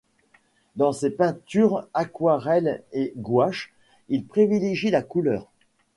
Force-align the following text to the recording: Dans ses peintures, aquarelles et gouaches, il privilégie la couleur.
Dans 0.77 0.93
ses 0.93 1.11
peintures, 1.11 1.87
aquarelles 1.93 2.81
et 2.91 3.13
gouaches, 3.17 3.71
il 4.09 4.25
privilégie 4.25 4.89
la 4.89 5.03
couleur. 5.03 5.47